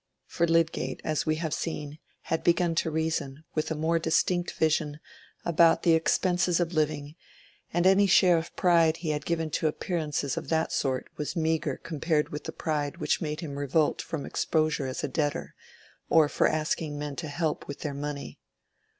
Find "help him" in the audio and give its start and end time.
17.27-17.67